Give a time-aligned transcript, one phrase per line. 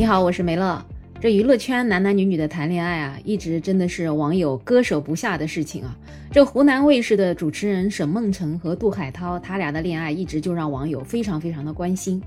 [0.00, 0.82] 你好，我是梅乐。
[1.20, 5.94] 这娱乐圈男男女女的谈恋爱啊，一直真的是网友割舍不下的事情啊。
[6.32, 12.18] 这湖南卫视的主持人沈梦辰和杜海涛，他俩的恋爱一直就让网友非常非常的关心。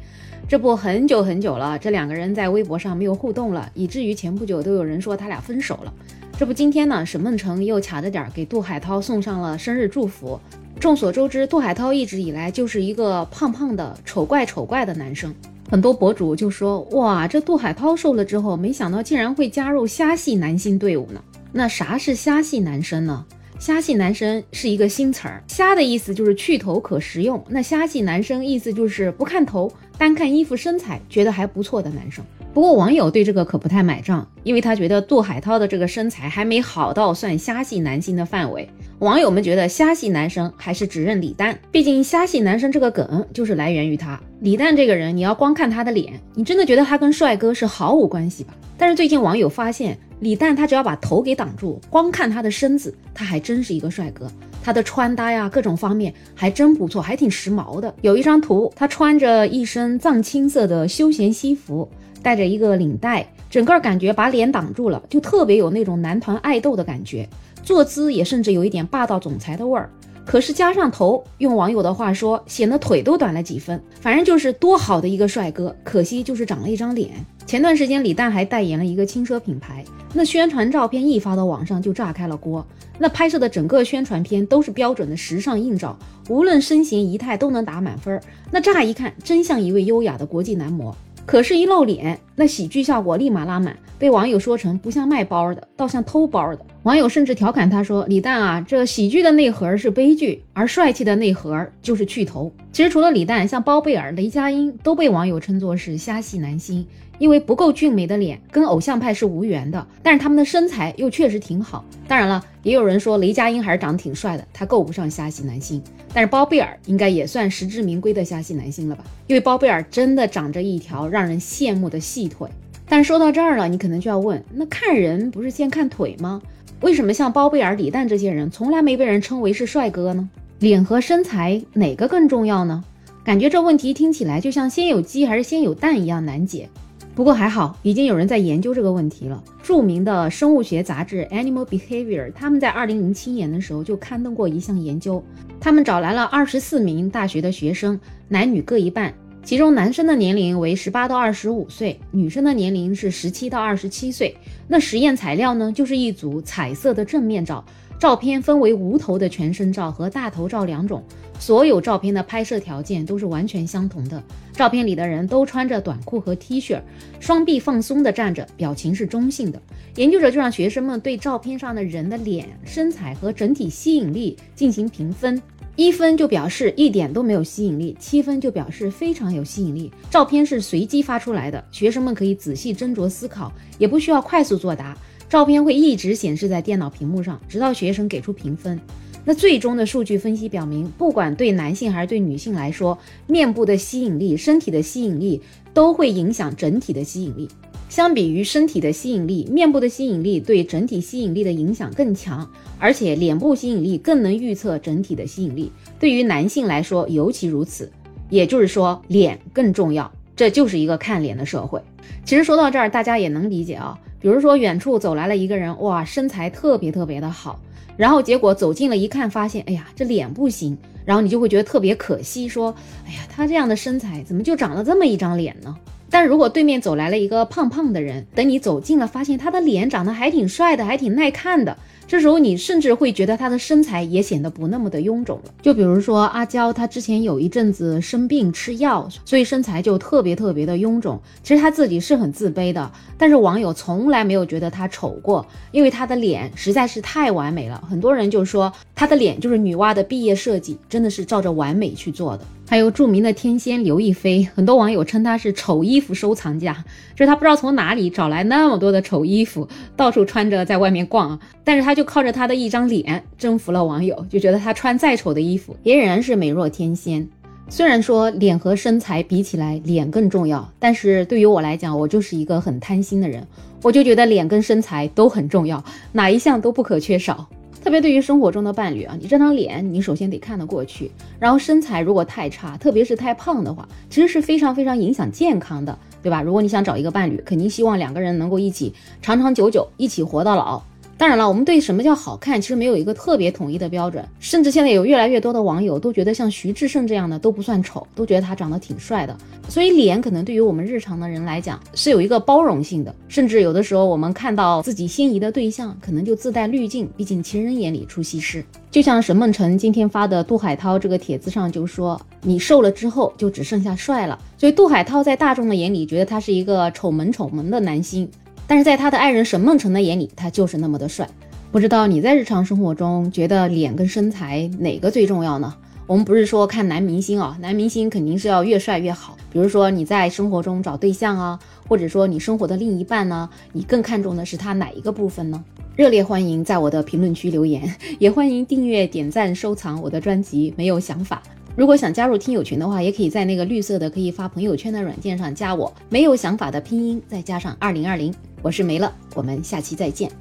[0.48, 5.92] 这不很久很久了，这两个人在微博上没有互动了，以至于前不久都有人说他俩分手了。
[6.38, 10.40] 这不今天呢，沈梦辰又卡着点给杜海涛送上了生日祝福。
[10.80, 15.34] 众所周知，杜海涛一直以来就是一个胖胖的、丑怪丑怪的男生。
[15.74, 21.20] 很多博主就说：“哇，这杜海涛瘦了之后，没想到竟然会加入虾系男星队伍呢。”
[21.52, 23.26] 那啥是虾系男生呢？
[23.58, 29.68] 虾系男生是一个新词儿，虾的意思就是去头可食用，那虾系男生意思就是不看头，
[30.04, 32.22] 单看衣服身材，觉得还不错的男生。
[32.54, 38.68] 不过网友对这个可不太买账，因为他觉得杜海涛的这个身材还没好到算虾系男星的范围。
[39.00, 44.20] 网友们觉得虾系男生还是只认李诞，毕竟虾系男生这个梗就是来源于他。
[44.42, 48.54] 李诞这个人，你要光看他的脸，你真的觉得他跟帅哥是毫无关系吧？
[48.78, 54.30] 但是最近网友发现，李诞他只要把头给挡住，光看他的身子，他还真是一个帅哥。
[54.64, 57.94] 他的穿搭呀，各种方面还真不错，还挺时髦的。
[58.02, 61.88] 有一张图，他穿着一身藏青色的休闲西服。
[62.22, 67.28] 带着一个领带，整个感觉把脸挡住了，就特别有那种男团爱豆的感觉，
[67.62, 69.90] 坐姿也甚至有一点霸道总裁的味儿。
[70.26, 73.82] 可是加上头，用网友的话说，显得腿都短了几分。
[74.00, 77.12] 反正就是多好的一个帅哥，可惜就是长了一张脸。
[77.46, 79.84] 前段时间李诞还代言了一个轻奢品牌，
[80.14, 82.66] 那宣传照片一发到网上就炸开了锅。
[82.98, 85.98] 那拍摄的整个宣传片都是标准的时尚硬照，
[86.30, 88.22] 无论身形仪态都能打满分。
[88.50, 90.96] 那乍一看，真像一位优雅的国际男模。
[91.26, 96.66] 可是，一露脸，那喜剧效果立马拉满，被网友说成不像卖包的，倒像偷包的。
[96.84, 106.86] 网友甚至调侃他说：“李诞啊，这喜剧的内核是悲剧，而帅气的内核就是去头。”其实，除了李诞，像包贝尔、雷佳音都被网友称作是虾系男星。
[107.20, 111.86] 因为不够俊美的脸跟偶像派是无缘的，但是他们的身材又确实挺好。
[112.06, 115.82] 当然了，也有人说雷佳音还是长得挺帅的，他够不上虾系男星。
[116.12, 119.06] 但是包贝尔应该也算实至名归的虾系男星了吧？
[119.28, 122.50] 因为包贝尔真的长着一条让人羡慕的细腿。
[122.90, 126.42] 但说到这儿了，你可能就要问，那看人不是先看腿吗？
[126.84, 130.30] 为什么像包贝尔、李诞这些人从来没被人称为是帅哥呢？
[130.60, 132.84] 脸和身材哪个更重要呢？
[133.24, 136.68] 感觉这问题听起来就像先有鸡还是先有蛋一样难解。
[137.16, 139.42] 不过还好，已经有人在研究这个问题了。
[139.64, 145.24] 著名的生物学杂志《Animal Behavior》，他们在二零零七年的时候就刊登过一项研究。
[145.62, 154.34] 他们找来了二十四名大学的学生，男女各一半，其中男生的年龄为十八到二十五岁，女生的年龄是十七到二十七岁。
[154.70, 157.64] 那实验材料呢，就是一组彩色的正面照。
[158.00, 161.04] 照片分为无头的全身照和大头照两种，
[161.40, 164.22] 所有照片的拍摄条件都是完全相同的。
[164.54, 166.82] 照片里的人都穿着短裤和 T 恤，
[167.20, 169.62] 双臂放松的站着，表情是中性的。
[169.96, 175.42] 研究者就让学生们对照片上的人的脸、身材和整体吸引力进行评分，
[175.76, 179.92] 一分就表示一点都没有吸引力，七分就表示非常有吸引力。
[180.12, 184.96] 照片是随机发出来的，学生们可以仔细斟酌思考，也不需要快速作答。
[185.28, 188.80] 照片会一直显示在电脑屏幕上，直到学生给出评分。
[189.26, 192.96] 那最终的数据分析表明，不管对男性还是对女性来说，
[193.26, 195.42] 面部的吸引力、身体的吸引力
[195.74, 197.50] 都会影响整体的吸引力。
[197.94, 202.50] 相比于身体的吸引力，面部的吸引力对整体吸引力的影响更强，
[202.80, 205.72] 而且脸部吸引力更能预测整体的吸引力。
[206.00, 207.92] 对于男性来说尤其如此。
[208.32, 210.12] 也就是说，脸更重要。
[210.36, 211.80] 这就是一个看脸的社会。
[212.26, 213.96] 其实说到这儿，大家也能理解啊。
[214.20, 217.60] 比如说，远处走来了一个人，哇，身材特别特别的好，
[217.96, 222.74] 然后结果走近了一看，发现，哎呀，这脸不行，然后你就会觉得特别可惜，说，
[223.06, 225.78] 哎呀，他这样的身材怎么就长了这么一张脸呢？
[226.14, 231.76] 但如果对面走来了一个胖胖的人，等你走近了，发现他的脸长得还挺帅的，还挺耐看的。
[232.06, 235.52] 这时候你甚至会觉得他的身材也显得不那么的臃肿了。
[235.64, 241.20] 就比如说阿娇，她之前有一阵子生病吃药，所以身材就特别特别的臃肿。
[241.42, 247.84] 其实她自己是很自卑的，但是网友从来没有觉得她丑过，因为她的脸实在是太完美了。
[247.90, 252.46] 很多人就说她的脸就是女娲的毕业设计，真的是照着完美去做的。
[252.66, 256.86] 还有著名的天仙刘亦菲，很多网友称她是丑衣服收藏家，
[257.16, 261.40] 就是他不知道从哪里找来那么多的丑衣服，到处穿着在外面逛。
[261.64, 267.28] 但是他就靠着他的一张脸征服了网友，就觉得他穿再丑的衣服也仍然是美若天仙。
[267.70, 273.48] 虽然说脸和身材比起来脸更重要，但是对于我来讲，我就是一个很贪心的人，
[273.82, 277.48] 我就觉得脸跟身材都很重要，哪一项都不可缺少。
[277.84, 285.98] 特别对于生活中的伴侣啊，你这张脸你首先得看得过去，然后身材如果太差，特别是太胖的话，其实是非常非常影响健康的。
[286.22, 286.42] 对吧？
[286.42, 290.82] 如果你想找一个伴侣，肯定希望两个人能够一起长长久久，一起活到老。
[291.16, 294.28] 当然了，我们对什么叫好看，其实没有一个特别统一的标准。
[294.40, 299.38] 甚至现在有越来越多的网友都觉得像徐志胜这样的都不算丑，都觉得他长得挺帅的。
[299.70, 303.16] 所以脸可能对于我们日常的人来讲是有一个包容性的。
[303.30, 308.66] 甚至有的时候我们看到自己心仪的对象，可能就自带滤镜，毕竟情人眼里出西施。
[308.92, 318.30] 就像沈梦辰今天发的杜海涛这个帖子上就说：“你瘦了之后就只剩下帅了。”所以杜海涛在大众的眼里觉得他是一个丑萌丑萌的男星。
[318.74, 321.30] 但是在他的爱人沈梦辰的眼里，他就是那么的帅。
[321.72, 325.72] 不知道你在日常生活中觉得脸跟身材哪个最重要呢？
[326.08, 329.38] 我们不是说看男明星啊，男明星肯定是要越帅越好。
[329.52, 335.64] 比如说你在生活中找对象啊，或者说你生活的另一半呢，你更看重的是他哪一个部分呢？
[335.96, 340.74] 热烈欢迎在我的评论区留言，也欢迎订阅、点赞、收藏我的专辑。
[340.76, 341.44] 没有想法。
[341.76, 345.92] 如果想加入听友群的话，也可以在那个绿色的可以发朋友圈的软件上加我。
[346.08, 348.34] 没有想法的拼音再加上二零二零。
[348.62, 350.32] 我是没了，我们下期再见。